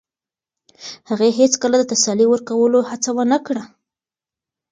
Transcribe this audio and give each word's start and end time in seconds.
هغې 1.09 1.29
هیڅکله 1.39 1.75
د 1.79 1.83
تسلي 1.91 2.25
ورکولو 2.29 2.79
هڅه 2.89 3.09
ونه 3.17 3.37
کړه. 3.47 3.63